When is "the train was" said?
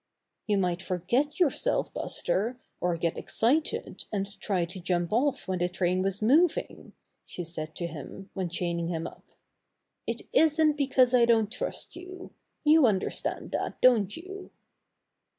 5.59-6.21